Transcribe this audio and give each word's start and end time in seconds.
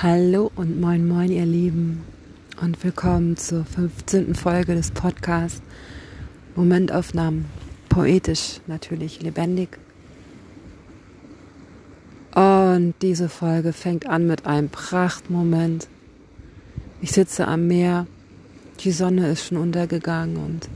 Hallo 0.00 0.52
und 0.54 0.80
moin 0.80 1.08
moin 1.08 1.28
ihr 1.28 1.44
Lieben 1.44 2.04
und 2.62 2.84
willkommen 2.84 3.36
zur 3.36 3.64
15. 3.64 4.36
Folge 4.36 4.76
des 4.76 4.92
Podcasts 4.92 5.60
Momentaufnahmen. 6.54 7.46
Poetisch, 7.88 8.60
natürlich 8.68 9.20
lebendig. 9.22 9.76
Und 12.32 12.94
diese 13.02 13.28
Folge 13.28 13.72
fängt 13.72 14.06
an 14.06 14.28
mit 14.28 14.46
einem 14.46 14.68
Prachtmoment. 14.68 15.88
Ich 17.02 17.10
sitze 17.10 17.48
am 17.48 17.66
Meer, 17.66 18.06
die 18.78 18.92
Sonne 18.92 19.28
ist 19.32 19.48
schon 19.48 19.58
untergegangen 19.58 20.36
und 20.36 20.68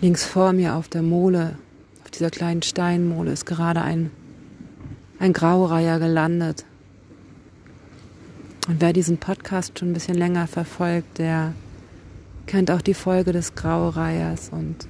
links 0.00 0.24
vor 0.24 0.52
mir 0.52 0.74
auf 0.74 0.88
der 0.88 1.02
Mole, 1.02 1.56
auf 2.02 2.10
dieser 2.10 2.30
kleinen 2.30 2.62
Steinmole, 2.62 3.30
ist 3.30 3.46
gerade 3.46 3.82
ein, 3.82 4.10
ein 5.20 5.32
Graureiher 5.32 6.00
gelandet 6.00 6.64
und 8.68 8.80
wer 8.80 8.92
diesen 8.92 9.18
Podcast 9.18 9.78
schon 9.78 9.90
ein 9.90 9.94
bisschen 9.94 10.14
länger 10.16 10.46
verfolgt, 10.46 11.18
der 11.18 11.52
kennt 12.46 12.70
auch 12.70 12.80
die 12.82 12.94
Folge 12.94 13.32
des 13.32 13.54
Graureihers 13.54 14.50
und 14.50 14.86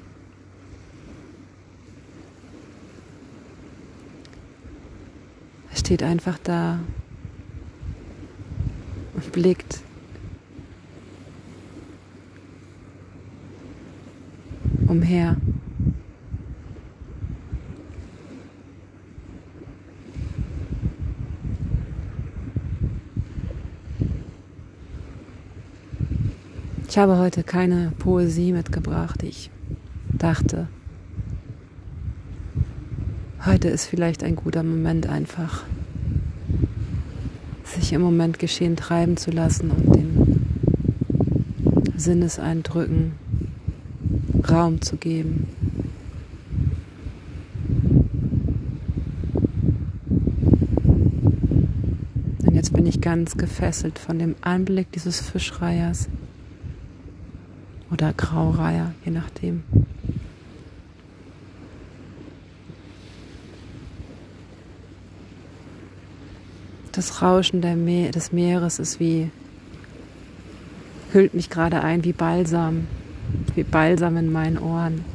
er 5.70 5.77
steht 5.77 6.02
einfach 6.02 6.38
da 6.38 6.80
und 9.14 9.32
blickt 9.32 9.80
umher. 14.86 15.36
Ich 26.92 26.98
habe 26.98 27.16
heute 27.16 27.42
keine 27.42 27.90
Poesie 27.98 28.52
mitgebracht. 28.52 29.22
Ich 29.22 29.48
dachte, 30.12 30.68
heute 33.46 33.68
ist 33.68 33.86
vielleicht 33.86 34.22
ein 34.22 34.36
guter 34.36 34.62
Moment 34.62 35.06
einfach, 35.06 35.64
sich 37.64 37.94
im 37.94 38.02
Moment 38.02 38.38
geschehen 38.38 38.76
treiben 38.76 39.16
zu 39.16 39.30
lassen 39.30 39.70
und 39.70 39.96
den 39.96 40.44
Sinneseindrücken 41.96 43.12
Raum 44.50 44.82
zu 44.82 44.98
geben. 44.98 45.48
Und 52.44 52.54
jetzt 52.54 52.74
bin 52.74 52.84
ich 52.84 53.00
ganz 53.00 53.38
gefesselt 53.38 53.98
von 53.98 54.18
dem 54.18 54.34
Anblick 54.42 54.92
dieses 54.92 55.22
Fischreihers 55.22 56.10
oder 57.92 58.12
Graureiher, 58.14 58.94
je 59.04 59.12
nachdem. 59.12 59.62
Das 66.92 67.22
Rauschen 67.22 67.60
Me 67.84 68.10
des 68.10 68.32
Meeres 68.32 68.78
ist 68.78 69.00
wie, 69.00 69.30
hüllt 71.12 71.34
mich 71.34 71.50
gerade 71.50 71.82
ein 71.82 72.04
wie 72.04 72.12
Balsam, 72.12 72.86
wie 73.54 73.62
Balsam 73.62 74.16
in 74.16 74.32
meinen 74.32 74.58
Ohren. 74.58 75.11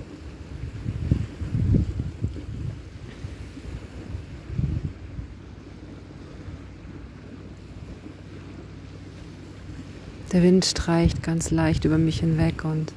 Der 10.38 10.44
Wind 10.44 10.66
streicht 10.66 11.24
ganz 11.24 11.50
leicht 11.50 11.84
über 11.84 11.98
mich 11.98 12.20
hinweg 12.20 12.64
und 12.64 12.94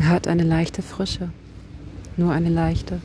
hat 0.00 0.26
eine 0.26 0.44
leichte 0.44 0.80
Frische, 0.80 1.28
nur 2.16 2.32
eine 2.32 2.48
leichte. 2.48 3.02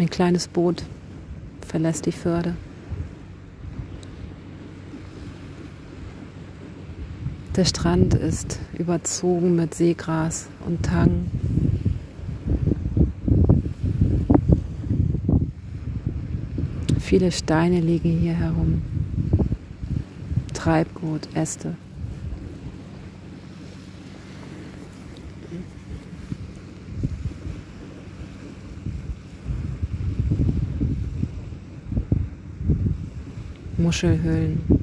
Ein 0.00 0.10
kleines 0.10 0.48
Boot 0.48 0.82
verlässt 1.64 2.06
die 2.06 2.10
Förde. 2.10 2.56
Der 7.60 7.66
Strand 7.66 8.14
ist 8.14 8.58
überzogen 8.78 9.54
mit 9.54 9.74
Seegras 9.74 10.48
und 10.64 10.82
Tang. 10.82 11.26
Viele 16.98 17.30
Steine 17.30 17.80
liegen 17.80 18.18
hier 18.18 18.32
herum. 18.32 18.80
Treibgut, 20.54 21.28
Äste. 21.34 21.76
Muschelhöhlen 33.76 34.79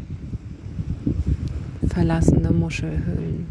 verlassene 1.97 2.51
Muschelhöhlen. 2.51 3.47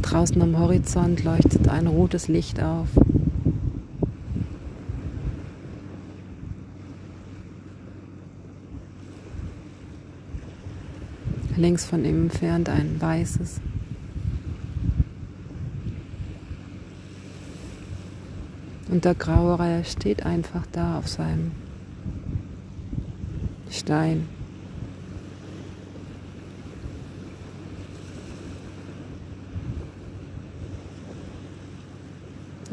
Draußen 0.00 0.40
am 0.40 0.56
Horizont 0.56 1.24
leuchtet 1.24 1.66
ein 1.66 1.88
rotes 1.88 2.28
Licht 2.28 2.62
auf. 2.62 2.86
Links 11.56 11.84
von 11.84 12.04
ihm 12.04 12.22
entfernt 12.22 12.68
ein 12.68 13.00
weißes. 13.00 13.60
Und 18.88 19.04
der 19.04 19.16
graue 19.16 19.58
Reiher 19.58 19.82
steht 19.82 20.24
einfach 20.24 20.64
da 20.70 20.96
auf 20.96 21.08
seinem 21.08 21.50
Stein. 23.72 24.28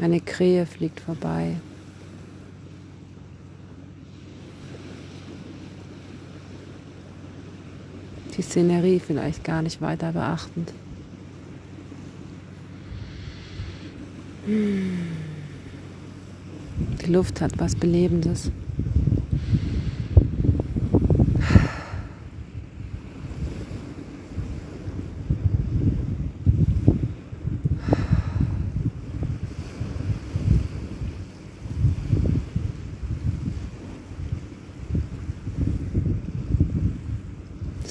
Eine 0.00 0.20
Krähe 0.20 0.66
fliegt 0.66 1.00
vorbei. 1.00 1.56
Die 8.36 8.42
Szenerie 8.42 9.00
vielleicht 9.00 9.42
gar 9.44 9.62
nicht 9.62 9.80
weiter 9.80 10.12
beachtend. 10.12 10.74
Die 14.46 14.98
Luft 17.10 17.40
hat 17.40 17.58
was 17.58 17.74
Belebendes. 17.74 18.50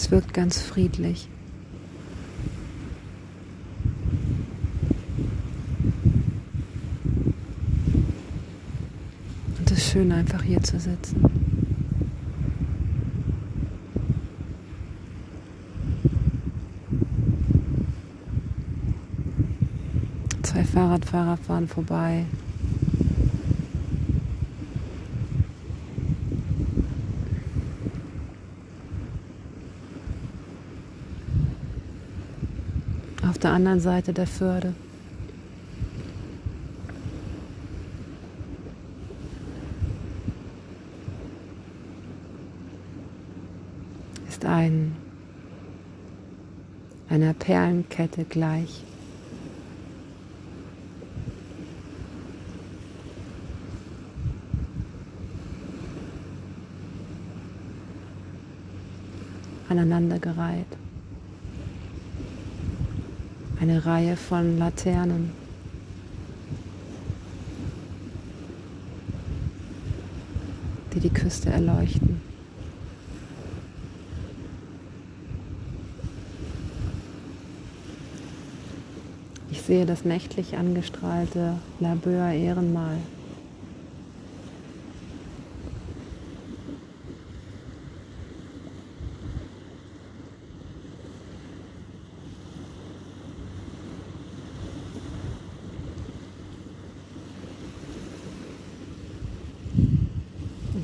Es 0.10 0.14
wirkt 0.14 0.34
ganz 0.34 0.60
friedlich. 0.60 1.30
Und 9.60 9.70
es 9.70 9.78
ist 9.78 9.92
schön, 9.92 10.12
einfach 10.12 10.42
hier 10.42 10.64
zu 10.64 10.80
sitzen. 10.80 11.22
Zwei 20.42 20.64
Fahrradfahrer 20.64 21.38
fahren 21.38 21.68
vorbei. 21.68 22.26
auf 33.30 33.38
der 33.38 33.52
anderen 33.52 33.80
Seite 33.80 34.12
der 34.12 34.26
Förde. 34.26 34.74
Ist 44.28 44.46
ein 44.46 44.96
einer 47.08 47.34
Perlenkette 47.34 48.26
gleich. 48.26 48.84
aneinandergereiht. 59.70 60.66
Eine 63.60 63.86
Reihe 63.86 64.16
von 64.16 64.58
Laternen. 64.58 65.32
die 70.94 71.00
die 71.08 71.14
Küste 71.14 71.50
erleuchten. 71.50 72.22
Ich 79.52 79.62
sehe 79.62 79.86
das 79.86 80.04
nächtlich 80.04 80.58
angestrahlte 80.58 81.58
Labeur 81.80 82.32
Ehrenmal. 82.32 82.98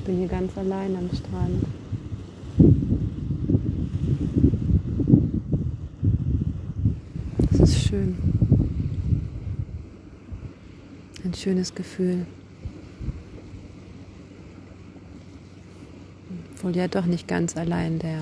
Bin 0.06 0.20
hier 0.20 0.28
ganz 0.28 0.56
allein 0.56 0.96
am 0.96 1.10
Strand. 1.10 1.66
Es 7.52 7.60
ist 7.60 7.88
schön. 7.88 8.16
Ein 11.24 11.34
schönes 11.34 11.74
Gefühl. 11.74 12.28
Obwohl 16.54 16.76
ja 16.76 16.88
doch 16.88 17.08
nicht 17.08 17.28
ganz 17.28 17.58
allein 17.58 17.98
der, 17.98 18.20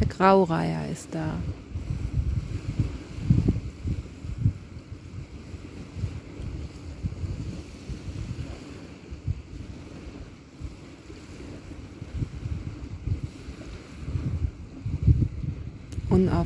der 0.00 0.08
Graureiher 0.08 0.90
ist 0.90 1.14
da. 1.14 1.34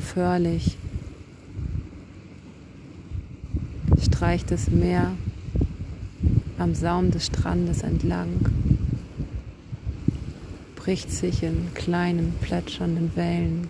Unaufhörlich 0.01 0.77
streicht 4.03 4.49
das 4.51 4.69
Meer 4.69 5.11
am 6.57 6.73
Saum 6.75 7.11
des 7.11 7.27
Strandes 7.27 7.83
entlang, 7.83 8.29
bricht 10.75 11.11
sich 11.11 11.43
in 11.43 11.73
kleinen 11.73 12.33
plätschernden 12.41 13.15
Wellen. 13.15 13.67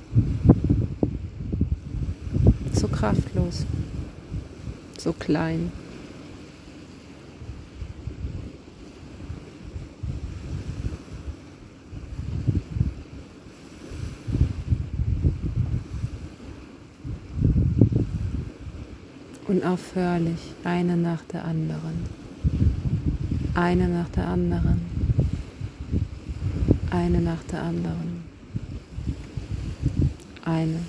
So 2.74 2.88
kraftlos, 2.88 3.66
so 4.98 5.14
klein. 5.14 5.72
Unaufhörlich, 19.52 20.54
eine 20.64 20.96
nach 20.96 21.24
der 21.24 21.44
anderen, 21.44 22.06
eine 23.54 23.90
nach 23.90 24.08
der 24.10 24.28
anderen, 24.28 24.80
eine 26.90 27.20
nach 27.20 27.44
der 27.44 27.62
anderen, 27.62 28.24
eine. 30.46 30.80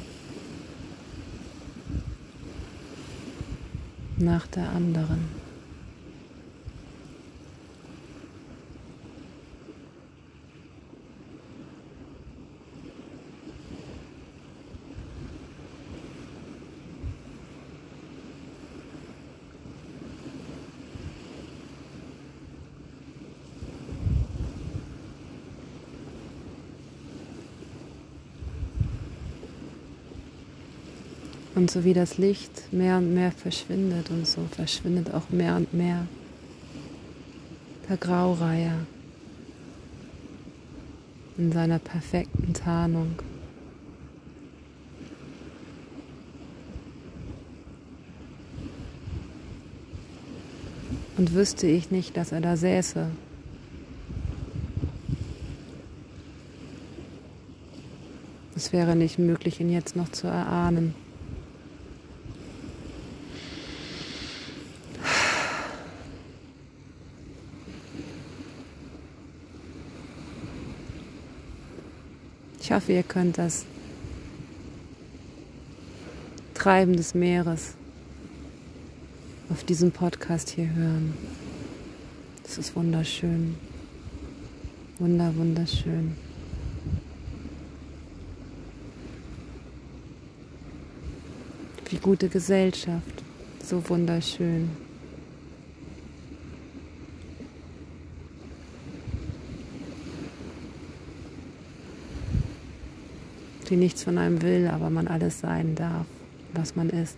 Nach 4.19 4.47
der 4.47 4.69
anderen. 4.71 5.42
Und 31.55 31.71
so 31.71 31.85
wie 31.85 31.93
das 31.93 32.17
Licht 32.17 32.73
mehr 32.73 32.97
und 32.97 33.13
mehr 33.13 33.31
verschwindet 33.31 34.11
und 34.11 34.27
so 34.27 34.41
verschwindet 34.51 35.13
auch 35.13 35.29
mehr 35.31 35.57
und 35.57 35.75
mehr 35.75 36.07
der 37.89 37.97
Graureiher 37.99 38.87
in 41.37 41.53
seiner 41.53 41.79
perfekten 41.79 42.55
Tarnung. 42.55 43.17
Und 51.19 51.35
wüsste 51.35 51.67
ich 51.67 51.91
nicht, 51.91 52.17
dass 52.17 52.33
er 52.33 52.41
da 52.41 52.57
säße, 52.57 53.07
es 58.57 58.73
wäre 58.73 58.97
nicht 58.97 59.19
möglich, 59.19 59.61
ihn 59.61 59.71
jetzt 59.71 59.97
noch 59.97 60.11
zu 60.11 60.27
erahnen. 60.27 60.95
Ich 72.63 72.71
hoffe, 72.71 72.93
ihr 72.93 73.03
könnt 73.03 73.39
das 73.39 73.67
Treiben 76.55 76.97
des 76.97 77.13
Meeres 77.13 77.75
auf 79.51 79.65
diesem 79.65 79.91
Podcast 79.91 80.51
hier 80.51 80.73
hören. 80.73 81.13
Das 82.45 82.59
ist 82.59 82.77
wunderschön. 82.77 83.57
Wunder, 85.01 85.35
wunderschön. 85.35 86.17
Wie 91.91 91.97
gute 91.97 92.29
Gesellschaft. 92.29 93.25
So 93.61 93.83
wunderschön. 93.89 94.71
Die 103.73 103.79
nichts 103.79 104.05
von 104.05 104.19
einem 104.19 104.43
will, 104.43 104.69
aber 104.69 104.91
man 104.91 105.09
alles 105.09 105.41
sein 105.41 105.75
darf, 105.75 106.05
was 106.53 106.77
man 106.77 106.91
ist. 106.91 107.17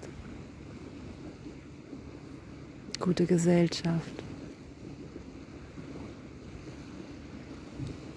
Gute 3.01 3.27
Gesellschaft. 3.27 4.23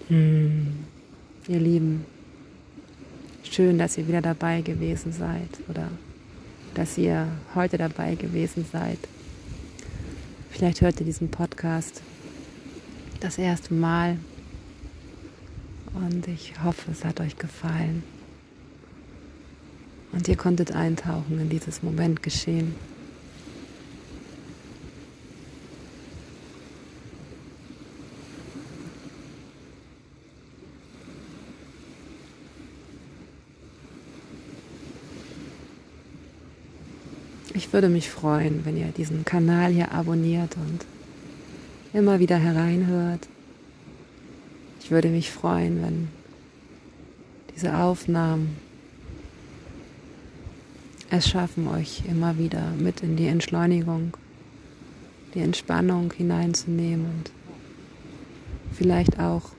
Hm. 0.06 0.68
Ihr 1.48 1.58
Lieben, 1.58 2.04
schön, 3.42 3.76
dass 3.76 3.98
ihr 3.98 4.06
wieder 4.06 4.22
dabei 4.22 4.60
gewesen 4.60 5.12
seid 5.12 5.50
oder 5.68 5.88
dass 6.74 6.96
ihr 6.96 7.26
heute 7.56 7.76
dabei 7.76 8.14
gewesen 8.14 8.64
seid. 8.70 8.98
Vielleicht 10.50 10.80
hört 10.80 11.00
ihr 11.00 11.06
diesen 11.06 11.28
Podcast 11.28 12.02
das 13.18 13.36
erste 13.36 13.74
Mal 13.74 14.16
und 15.94 16.28
ich 16.28 16.52
hoffe, 16.62 16.92
es 16.92 17.04
hat 17.04 17.20
euch 17.20 17.36
gefallen. 17.36 18.04
Und 20.12 20.26
ihr 20.28 20.36
konntet 20.36 20.72
eintauchen 20.72 21.40
in 21.40 21.48
dieses 21.48 21.82
Moment 21.82 22.22
geschehen. 22.22 22.74
Ich 37.54 37.72
würde 37.72 37.88
mich 37.88 38.08
freuen, 38.08 38.64
wenn 38.64 38.76
ihr 38.76 38.86
diesen 38.86 39.24
Kanal 39.24 39.72
hier 39.72 39.92
abonniert 39.92 40.56
und 40.56 40.86
immer 41.92 42.18
wieder 42.18 42.36
hereinhört. 42.38 43.28
Ich 44.80 44.90
würde 44.90 45.08
mich 45.08 45.30
freuen, 45.30 45.82
wenn 45.82 46.08
diese 47.54 47.76
Aufnahmen 47.76 48.56
es 51.10 51.28
schaffen, 51.28 51.68
euch 51.68 52.02
immer 52.06 52.38
wieder 52.38 52.72
mit 52.78 53.00
in 53.00 53.16
die 53.16 53.26
Entschleunigung, 53.26 54.16
die 55.34 55.40
Entspannung 55.40 56.12
hineinzunehmen 56.12 57.06
und 57.06 57.30
vielleicht 58.72 59.18
auch 59.18 59.50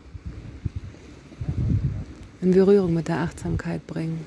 in 2.42 2.52
Berührung 2.52 2.94
mit 2.94 3.08
der 3.08 3.20
Achtsamkeit 3.20 3.86
bringen, 3.88 4.24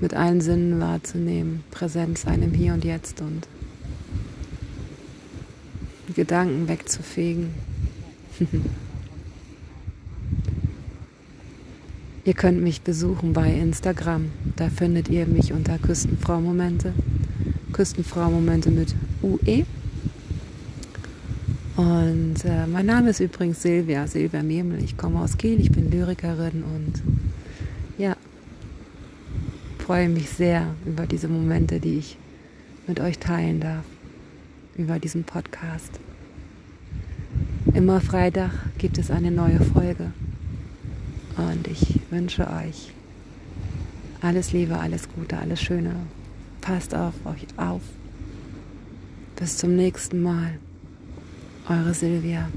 mit 0.00 0.14
allen 0.14 0.40
Sinnen 0.40 0.80
wahrzunehmen, 0.80 1.62
präsent 1.70 2.18
sein 2.18 2.42
im 2.42 2.52
Hier 2.52 2.72
und 2.72 2.84
Jetzt 2.84 3.20
und 3.20 3.46
Gedanken 6.14 6.68
wegzufegen. 6.68 7.50
ihr 12.24 12.34
könnt 12.34 12.62
mich 12.62 12.82
besuchen 12.82 13.32
bei 13.32 13.52
Instagram. 13.52 14.30
Da 14.56 14.68
findet 14.68 15.08
ihr 15.08 15.26
mich 15.26 15.52
unter 15.52 15.78
Küstenfrau 15.78 16.40
Momente. 16.40 16.92
Küstenfrau 17.72 18.30
Momente 18.30 18.70
mit 18.70 18.94
UE. 19.22 19.64
Und 21.76 22.44
äh, 22.44 22.66
mein 22.66 22.86
Name 22.86 23.10
ist 23.10 23.20
übrigens 23.20 23.62
Silvia, 23.62 24.06
Silvia 24.06 24.42
Memel. 24.42 24.82
Ich 24.84 24.96
komme 24.96 25.20
aus 25.20 25.38
Kiel, 25.38 25.58
ich 25.58 25.72
bin 25.72 25.90
Lyrikerin 25.90 26.62
und 26.62 27.02
ja, 27.96 28.16
freue 29.78 30.08
mich 30.08 30.28
sehr 30.28 30.74
über 30.86 31.06
diese 31.06 31.28
Momente, 31.28 31.80
die 31.80 31.98
ich 31.98 32.18
mit 32.86 33.00
euch 33.00 33.18
teilen 33.18 33.60
darf, 33.60 33.84
über 34.76 34.98
diesen 34.98 35.24
Podcast. 35.24 35.98
Immer 37.74 38.00
Freitag 38.02 38.50
gibt 38.76 38.98
es 38.98 39.10
eine 39.10 39.30
neue 39.30 39.60
Folge 39.60 40.12
und 41.38 41.66
ich 41.68 42.01
wünsche 42.12 42.46
euch 42.46 42.92
alles 44.20 44.52
Liebe, 44.52 44.78
alles 44.78 45.08
Gute, 45.08 45.36
alles 45.38 45.60
Schöne. 45.60 45.94
Passt 46.60 46.94
auf 46.94 47.14
euch 47.24 47.46
auf. 47.56 47.80
Bis 49.34 49.56
zum 49.56 49.74
nächsten 49.74 50.22
Mal. 50.22 50.58
Eure 51.68 51.94
Silvia. 51.94 52.48